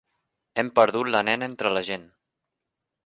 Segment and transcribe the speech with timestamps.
[0.61, 2.09] Hem perdut la nena entre la gent!